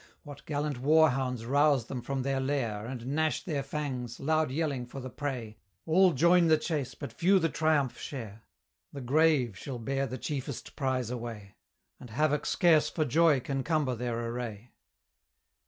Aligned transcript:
What 0.23 0.47
gallant 0.47 0.79
war 0.79 1.11
hounds 1.11 1.45
rouse 1.45 1.85
them 1.85 2.01
from 2.01 2.23
their 2.23 2.39
lair, 2.39 2.87
And 2.87 3.05
gnash 3.05 3.43
their 3.43 3.61
fangs, 3.61 4.19
loud 4.19 4.49
yelling 4.49 4.87
for 4.87 4.99
the 4.99 5.11
prey! 5.11 5.57
All 5.85 6.13
join 6.13 6.47
the 6.47 6.57
chase, 6.57 6.95
but 6.95 7.13
few 7.13 7.37
the 7.37 7.49
triumph 7.49 7.99
share: 7.99 8.41
The 8.91 9.01
Grave 9.01 9.55
shall 9.55 9.77
bear 9.77 10.07
the 10.07 10.17
chiefest 10.17 10.75
prize 10.75 11.11
away, 11.11 11.53
And 11.99 12.09
Havoc 12.09 12.47
scarce 12.47 12.89
for 12.89 13.05
joy 13.05 13.41
can 13.41 13.61
cumber 13.63 13.93
their 13.93 14.25
array. 14.27 14.71